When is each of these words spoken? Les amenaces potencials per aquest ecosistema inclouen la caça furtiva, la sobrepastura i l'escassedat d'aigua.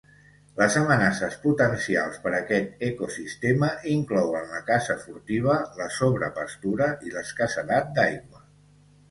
Les 0.59 0.75
amenaces 0.79 1.35
potencials 1.43 2.17
per 2.23 2.31
aquest 2.37 2.81
ecosistema 2.87 3.69
inclouen 3.97 4.49
la 4.55 4.63
caça 4.71 4.97
furtiva, 5.05 5.59
la 5.83 5.89
sobrepastura 6.01 6.91
i 7.11 7.15
l'escassedat 7.19 7.95
d'aigua. 8.01 8.45